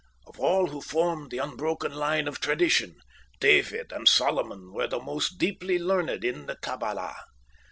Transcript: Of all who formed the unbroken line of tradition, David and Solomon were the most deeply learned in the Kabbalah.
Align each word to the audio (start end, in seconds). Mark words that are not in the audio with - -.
Of 0.25 0.39
all 0.39 0.65
who 0.69 0.81
formed 0.81 1.29
the 1.29 1.37
unbroken 1.37 1.93
line 1.93 2.27
of 2.27 2.39
tradition, 2.39 2.95
David 3.39 3.91
and 3.91 4.07
Solomon 4.07 4.73
were 4.73 4.87
the 4.87 4.99
most 4.99 5.37
deeply 5.37 5.77
learned 5.77 6.25
in 6.25 6.47
the 6.47 6.55
Kabbalah. 6.55 7.15